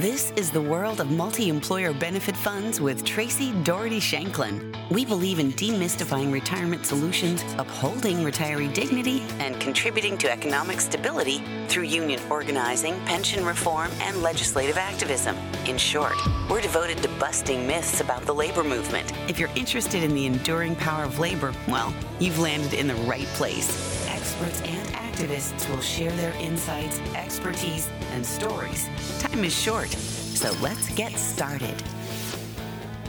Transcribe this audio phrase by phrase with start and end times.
[0.00, 4.76] This is the world of multi employer benefit funds with Traci Doherty Shanklin.
[4.90, 11.84] We believe in demystifying retirement solutions, upholding retiree dignity, and contributing to economic stability through
[11.84, 15.34] union organizing, pension reform, and legislative activism.
[15.64, 16.16] In short,
[16.50, 19.10] we're devoted to busting myths about the labor movement.
[19.30, 23.28] If you're interested in the enduring power of labor, well, you've landed in the right
[23.28, 24.85] place experts and
[25.16, 28.86] activists will share their insights, expertise, and stories.
[29.18, 31.82] Time is short, so let's get started.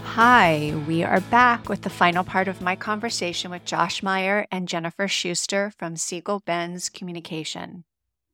[0.03, 4.69] Hi, we are back with the final part of my conversation with Josh Meyer and
[4.69, 7.83] Jennifer Schuster from Segal Benz Communication.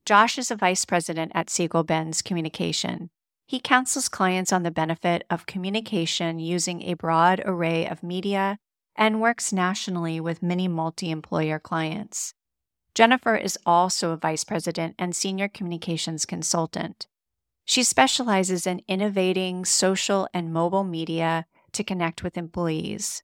[0.06, 3.10] Josh is a vice president at Segal Benz Communication.
[3.46, 8.58] He counsels clients on the benefit of communication using a broad array of media
[8.96, 12.34] and works nationally with many multi employer clients.
[12.94, 17.08] Jennifer is also a vice president and senior communications consultant.
[17.64, 23.22] She specializes in innovating social and mobile media to connect with employees.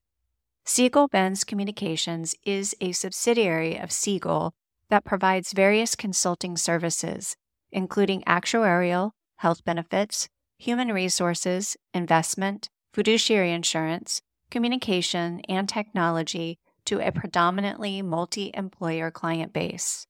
[0.67, 4.53] Segal Benz Communications is a subsidiary of Segal
[4.89, 7.37] that provides various consulting services,
[7.71, 18.03] including actuarial, health benefits, human resources, investment, fiduciary insurance, communication, and technology to a predominantly
[18.03, 20.07] multi employer client base.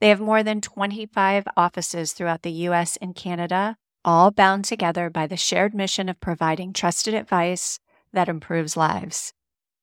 [0.00, 5.26] They have more than 25 offices throughout the US and Canada, all bound together by
[5.26, 7.78] the shared mission of providing trusted advice
[8.12, 9.32] that improves lives.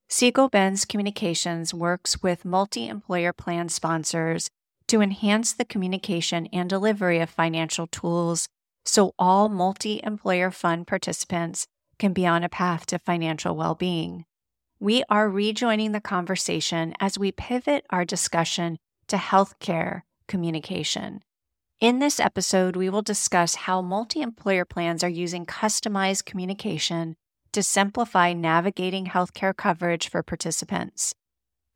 [0.09, 4.49] Segal Benz Communications works with multi employer plan sponsors
[4.87, 8.47] to enhance the communication and delivery of financial tools
[8.85, 11.67] so all multi employer fund participants
[11.99, 14.25] can be on a path to financial well being
[14.79, 18.77] we are rejoining the conversation as we pivot our discussion
[19.07, 21.21] to healthcare communication.
[21.81, 27.15] In this episode, we will discuss how multi employer plans are using customized communication
[27.51, 31.13] to simplify navigating healthcare coverage for participants.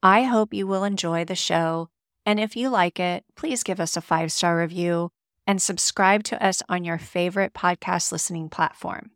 [0.02, 1.90] I hope you will enjoy the show,
[2.26, 5.10] and if you like it, please give us a five star review
[5.46, 9.12] and subscribe to us on your favorite podcast listening platform.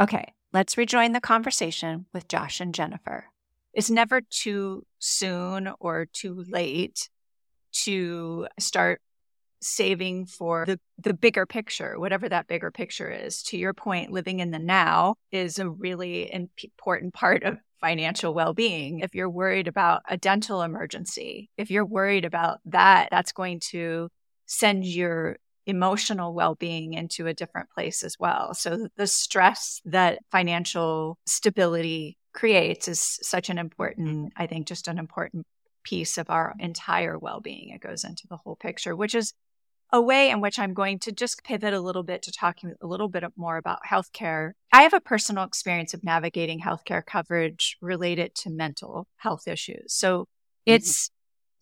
[0.00, 3.24] Okay, Let's rejoin the conversation with Josh and Jennifer.
[3.72, 7.08] It's never too soon or too late
[7.84, 9.00] to start
[9.62, 13.42] saving for the, the bigger picture, whatever that bigger picture is.
[13.44, 18.52] To your point, living in the now is a really important part of financial well
[18.52, 19.00] being.
[19.00, 24.10] If you're worried about a dental emergency, if you're worried about that, that's going to
[24.44, 28.54] send your emotional well being into a different place as well.
[28.54, 34.98] So the stress that financial stability creates is such an important, I think, just an
[34.98, 35.46] important
[35.84, 37.70] piece of our entire well being.
[37.70, 39.32] It goes into the whole picture, which is
[39.92, 42.86] a way in which I'm going to just pivot a little bit to talking a
[42.86, 44.52] little bit more about healthcare.
[44.72, 49.92] I have a personal experience of navigating healthcare coverage related to mental health issues.
[49.92, 50.74] So mm-hmm.
[50.74, 51.10] it's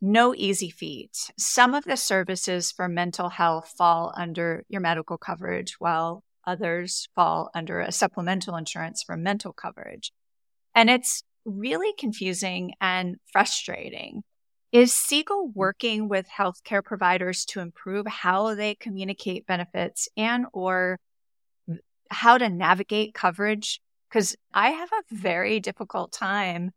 [0.00, 1.30] no easy feat.
[1.38, 7.50] Some of the services for mental health fall under your medical coverage, while others fall
[7.54, 10.12] under a supplemental insurance for mental coverage.
[10.74, 14.22] And it's really confusing and frustrating.
[14.72, 20.98] Is Segal working with healthcare providers to improve how they communicate benefits and or
[22.10, 23.80] how to navigate coverage?
[24.08, 26.70] Because I have a very difficult time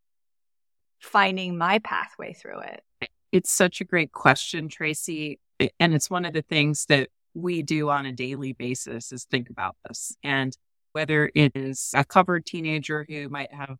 [0.99, 2.83] finding my pathway through it.
[3.33, 5.39] It's such a great question, Traci.
[5.79, 9.49] And it's one of the things that we do on a daily basis is think
[9.49, 10.15] about this.
[10.23, 10.55] And
[10.91, 13.77] whether it is a covered teenager who might have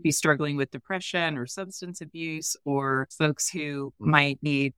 [0.00, 4.74] be struggling with depression or substance abuse, or folks who might need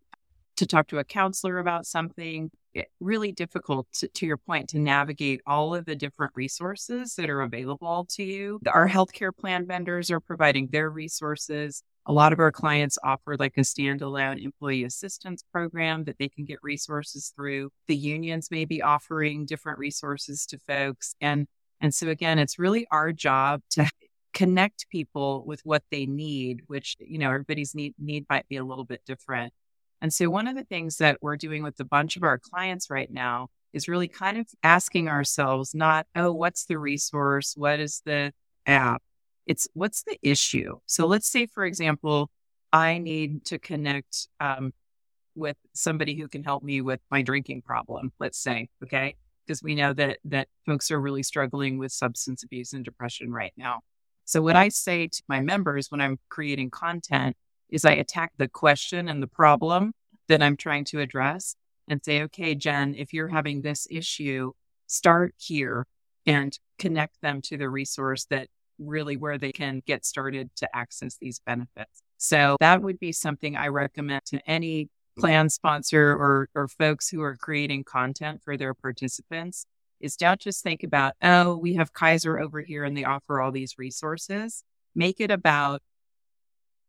[0.57, 4.79] to talk to a counselor about something, it, really difficult to, to, your point to
[4.79, 8.61] navigate all of the different resources that are available to you.
[8.67, 11.83] Our healthcare plan vendors are providing their resources.
[12.07, 16.45] A lot of our clients offer like a standalone employee assistance program that they can
[16.45, 17.71] get resources through.
[17.89, 21.15] The unions may be offering different resources to folks.
[21.21, 21.47] And,
[21.81, 23.89] and so again, it's really our job to
[24.35, 28.65] connect people with what they need, which, you know, everybody's need, need might be a
[28.65, 29.55] little bit different.
[30.03, 32.91] And so one of the things that we're doing with a bunch of our clients
[32.91, 37.55] right now is really kind of asking ourselves not, oh, what's the resource?
[37.57, 38.33] What is the
[38.67, 39.03] app?
[39.47, 40.79] It's what's the issue?
[40.87, 42.31] So let's say, for example,
[42.73, 44.73] I need to connect um,
[45.35, 49.17] with somebody who can help me with my drinking problem, let's say, okay?
[49.47, 53.53] Because we know that that folks are really struggling with substance abuse and depression right
[53.57, 53.81] now.
[54.25, 57.37] So what I say to my members when I'm creating content
[57.69, 59.93] is I attack the question and the problem
[60.29, 61.57] that I'm trying to address
[61.89, 64.53] and say, okay, Jen, if you're having this issue,
[64.87, 65.87] start here
[66.27, 71.17] and connect them to the resource that really where they can get started to access
[71.21, 72.03] these benefits.
[72.19, 74.89] So that would be something I recommend to any
[75.19, 79.67] plan sponsor or, or folks who are creating content for their participants
[80.01, 83.53] is don't just think about, oh, we have Kaiser over here and they offer all
[83.53, 84.65] these resources.
[84.95, 85.83] Make it about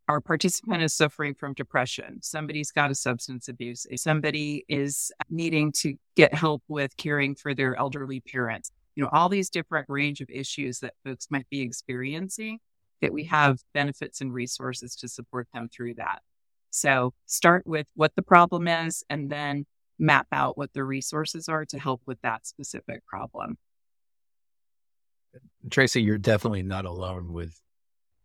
[0.07, 2.19] our participant is suffering from depression.
[2.21, 3.87] Somebody's got a substance abuse.
[3.95, 8.71] Somebody is needing to get help with caring for their elderly parents.
[8.95, 12.59] You know, all these different range of issues that folks might be experiencing
[13.01, 16.21] that we have benefits and resources to support them through that.
[16.69, 19.65] So start with what the problem is and then
[19.97, 23.57] map out what the resources are to help with that specific problem.
[25.69, 27.59] Traci, you're definitely not alone with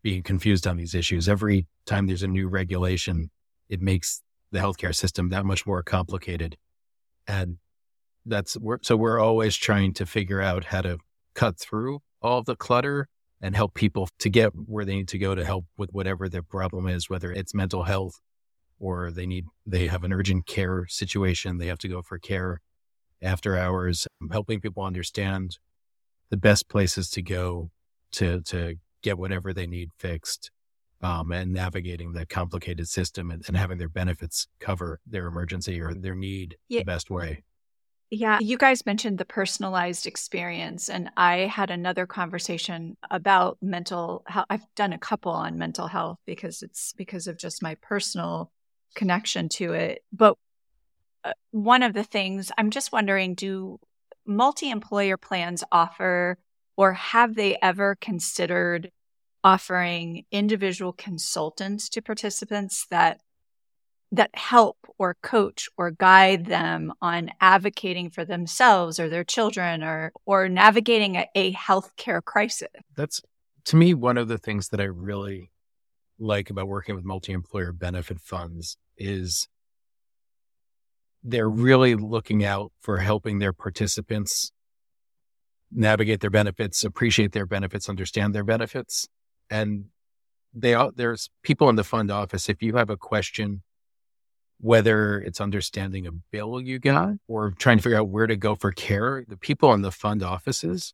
[0.03, 1.29] being confused on these issues.
[1.29, 3.31] Every time there's a new regulation,
[3.69, 6.57] it makes the healthcare system that much more complicated.
[7.27, 7.59] And
[8.27, 10.99] that's we're, so we're always trying to figure out how to
[11.35, 13.09] cut through all the clutter
[13.41, 16.43] and help people to get where they need to go to help with whatever their
[16.43, 18.21] problem is, whether it's mental health
[18.79, 21.59] or they need, they have an urgent care situation.
[21.59, 22.61] They have to go for care
[23.23, 25.59] after hours, helping people understand
[26.31, 27.71] the best places to go
[28.13, 30.51] to, to get whatever they need fixed.
[31.03, 35.95] Um, and navigating the complicated system and, and, having their benefits cover their emergency or
[35.95, 36.81] their need yeah.
[36.81, 37.43] the best way.
[38.11, 44.47] Yeah, you guys mentioned the personalized experience, and I had another conversation about mental health.
[44.51, 48.51] I've done a couple on mental health because it's because of just my personal
[48.97, 50.03] connection to it.
[50.13, 50.37] But
[51.23, 53.79] uh, one of the things I'm just wondering do
[54.27, 56.39] multi employer plans offer
[56.77, 58.91] or have they ever considered
[59.45, 63.21] offering individual consultants to participants that
[64.13, 70.13] that help or coach or guide them on advocating for themselves or their children or
[70.27, 72.69] or navigating a, a healthcare crisis.
[72.97, 73.23] That's
[73.67, 75.51] to me one of the things that I really
[76.19, 79.49] like about working with multi-employer benefit funds is
[81.23, 84.53] they're really looking out for helping their participants
[85.71, 89.09] navigate their benefits, appreciate their benefits, understand their benefits.
[89.49, 89.87] And
[90.53, 92.49] they are, there's people in the fund office.
[92.49, 93.63] If you have a question,
[94.61, 98.55] whether it's understanding a bill you got or trying to figure out where to go
[98.55, 100.93] for care, the people in the fund offices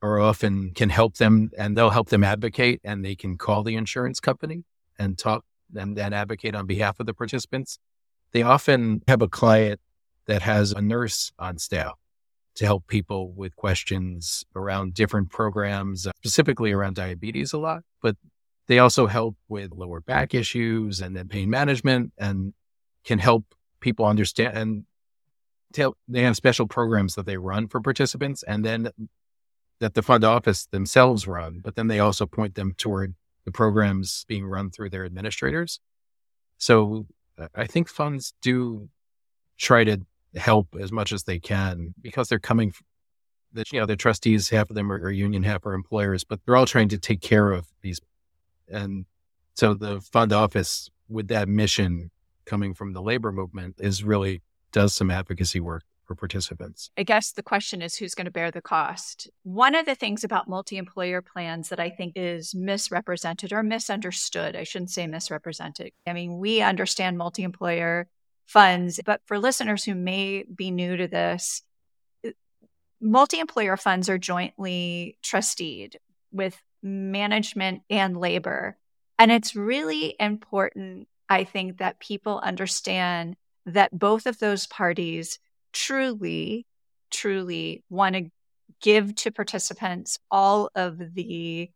[0.00, 3.74] are often can help them and they'll help them advocate and they can call the
[3.74, 4.64] insurance company
[4.98, 5.44] and talk
[5.74, 7.78] and, advocate on behalf of the participants.
[8.32, 9.80] They often have a client
[10.26, 11.94] that has a nurse on staff
[12.56, 18.16] to help people with questions around different programs, specifically around diabetes a lot, but
[18.68, 22.54] they also help with lower back issues and then pain management and
[23.04, 24.84] can help people understand and
[25.72, 28.42] tell, they have special programs that they run for participants.
[28.42, 28.90] And then
[29.80, 33.14] that the fund office themselves run, but then they also point them toward
[33.44, 35.80] the programs being run through their administrators.
[36.58, 37.06] So
[37.54, 38.88] I think funds do
[39.58, 40.00] try to
[40.36, 42.72] help as much as they can because they're coming
[43.52, 46.40] that you know the trustees half of them are, are, union half are employers but
[46.44, 48.00] they're all trying to take care of these
[48.68, 49.04] and
[49.54, 52.10] so the fund office with that mission
[52.44, 54.42] coming from the labor movement is really
[54.72, 56.90] does some advocacy work for participants.
[56.96, 59.30] I guess the question is who's going to bear the cost.
[59.42, 64.54] One of the things about multi employer plans that I think is misrepresented or misunderstood,
[64.54, 65.92] I shouldn't say misrepresented.
[66.06, 68.06] I mean, we understand multi employer
[68.46, 71.62] funds, but for listeners who may be new to this,
[72.26, 72.30] uh,
[73.00, 75.98] multi employer funds are jointly trusteed
[76.30, 78.76] with management and labor.
[79.18, 85.38] And it's really important, I think, that people understand that both of those parties
[85.72, 86.66] truly,
[87.10, 88.30] truly want to
[88.80, 91.70] give to participants all of the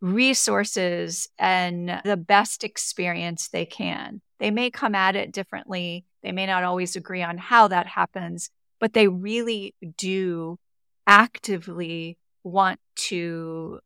[0.00, 4.20] resources and the best experience they can.
[4.38, 6.04] They may come at it differently.
[6.22, 10.58] They may not always agree on how that happens, but they really do
[11.06, 13.80] actively want to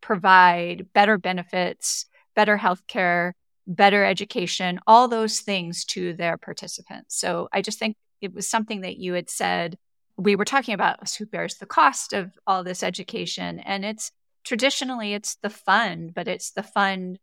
[0.00, 3.32] provide better benefits, better healthcare,
[3.68, 7.16] better education, all those things to their participants.
[7.18, 9.76] So I just think it was something that you had said.
[10.16, 14.10] We were talking about who bears the cost of all this education and it's
[14.44, 17.18] traditionally it's the fund but it's the fund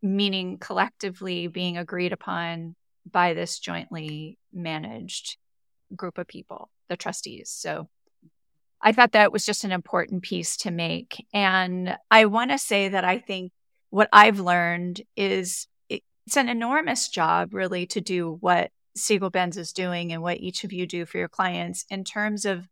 [0.00, 2.74] meaning collectively being agreed upon
[3.08, 5.36] by this jointly managed
[5.94, 7.50] group of people the trustees.
[7.50, 7.88] So
[8.82, 11.24] i thought that was just an important piece to make.
[11.34, 13.52] And i want to say that i think
[13.90, 19.72] what i've learned is it's an enormous job really to do what Segal Benz is
[19.72, 22.68] doing and what each of you do for your clients in terms of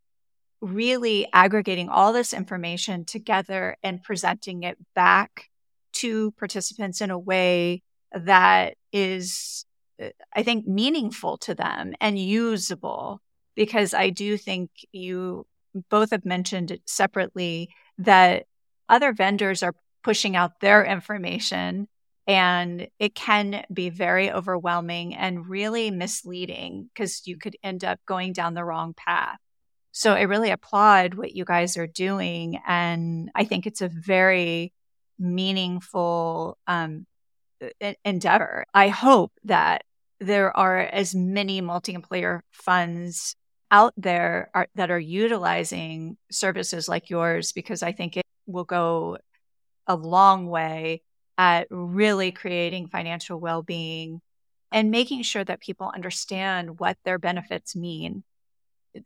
[0.60, 5.48] really aggregating all this information together and presenting it back
[5.94, 7.82] to participants in a way
[8.12, 9.64] that is,
[10.34, 13.20] I think, meaningful to them and usable.
[13.54, 15.46] Because I do think you
[15.90, 18.46] both have mentioned separately that
[18.88, 21.88] other vendors are pushing out their information
[22.28, 28.34] and it can be very overwhelming and really misleading because you could end up going
[28.34, 29.38] down the wrong path.
[29.92, 32.60] So I really applaud what you guys are doing.
[32.66, 34.74] And I think it's a very
[35.18, 37.06] meaningful um,
[38.04, 38.66] endeavor.
[38.74, 39.84] I hope that
[40.20, 43.36] there are as many multi employer funds
[43.70, 49.18] out there are, that are utilizing services like yours because I think it will go
[49.88, 51.02] a long way
[51.36, 54.20] at really creating financial well being
[54.70, 58.22] and making sure that people understand what their benefits mean.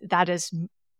[0.03, 0.53] That is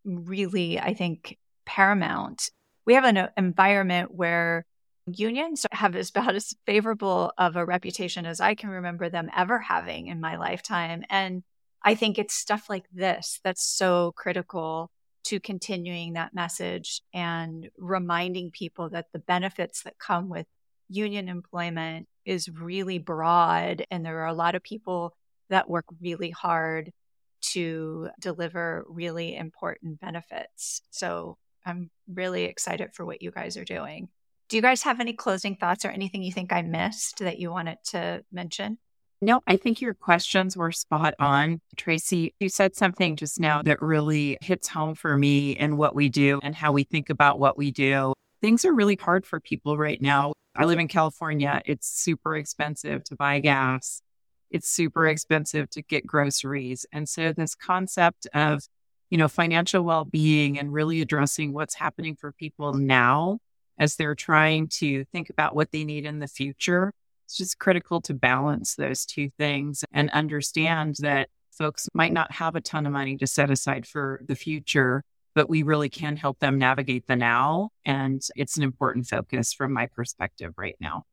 [0.05, 2.51] really, I think, paramount.
[2.87, 4.65] We have an uh, environment where
[5.07, 9.59] unions have as about as favorable of a reputation as I can remember them ever
[9.59, 11.05] having in my lifetime.
[11.11, 11.43] And
[11.83, 14.91] I think it's stuff like this that's so critical
[15.25, 20.47] to continuing that message and reminding people that the benefits that come with
[20.89, 25.15] union employment is really broad and there are a lot of people
[25.49, 26.93] that work really hard
[27.41, 30.83] to deliver really important benefits.
[30.91, 31.37] So
[31.67, 34.09] I'm really excited for what you guys are doing.
[34.49, 37.51] Do you guys have any closing thoughts or anything you think I missed that you
[37.51, 38.79] wanted to mention?
[39.25, 41.61] No, I think your questions were spot on.
[41.77, 46.09] Traci, you said something just now that really hits home for me and what we
[46.09, 48.15] do and how we think about what we do.
[48.41, 50.33] Things are really hard for people right now.
[50.57, 51.63] I live in California.
[51.65, 54.03] It's super expensive to buy gas.
[54.51, 56.85] It's super expensive to get groceries.
[56.91, 58.65] And so this concept of,
[59.09, 63.39] you know, financial well-being and really addressing what's happening for people now
[63.79, 66.93] as they're trying to think about what they need in the future
[67.33, 72.55] it's just critical to balance those two things and understand that folks might not have
[72.55, 75.03] a ton of money to set aside for the future,
[75.35, 77.71] but we really can help them navigate the now.
[77.87, 81.05] And it's an important focus from my perspective right now.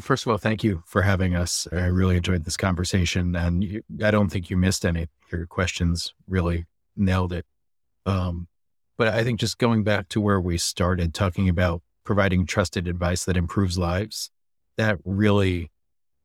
[0.00, 1.68] First of all, thank you for having us.
[1.70, 5.08] I really enjoyed this conversation, and you, I don't think you missed any.
[5.30, 6.64] Your questions really
[6.96, 7.44] nailed it.
[8.06, 8.48] Um,
[8.96, 13.26] but I think just going back to where we started, talking about providing trusted advice
[13.26, 14.30] that improves lives,
[14.78, 15.70] that really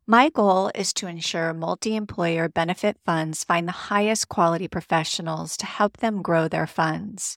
[0.07, 5.67] My goal is to ensure multi employer benefit funds find the highest quality professionals to
[5.67, 7.37] help them grow their funds.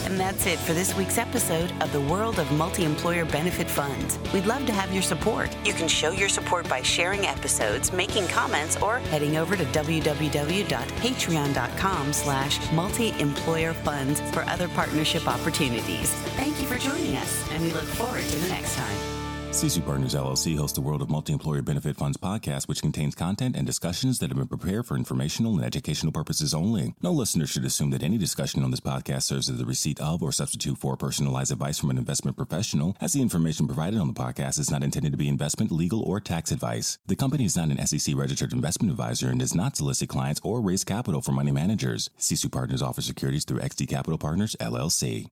[0.06, 4.18] And that's it for this week's episode of the World of Multi Employer Benefit Funds.
[4.34, 5.56] We'd love to have your support.
[5.64, 12.14] You can show your support by sharing episodes, making comments, or heading over to www.patreon.com
[12.14, 16.10] slash multi-employer funds for other partnership opportunities.
[16.38, 17.09] Thank you for joining
[17.60, 18.98] and we look forward to the next time.
[19.50, 23.66] Sisu Partners LLC hosts the World of Multi-Employer Benefit Funds podcast, which contains content and
[23.66, 26.94] discussions that have been prepared for informational and educational purposes only.
[27.02, 30.22] No listener should assume that any discussion on this podcast serves as the receipt of
[30.22, 34.14] or substitute for personalized advice from an investment professional, as the information provided on the
[34.14, 37.00] podcast is not intended to be investment, legal, or tax advice.
[37.08, 40.62] The company is not an SEC registered investment advisor and does not solicit clients or
[40.62, 42.12] raise capital for money managers.
[42.20, 45.28] Sisu Partners offers securities through XD Capital Partners LLC.